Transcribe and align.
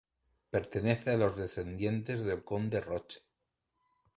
Pertenece 0.49 1.11
a 1.11 1.15
los 1.15 1.37
descendientes 1.37 2.21
del 2.25 2.43
conde 2.43 2.77
de 2.77 2.81
Roche. 2.81 3.21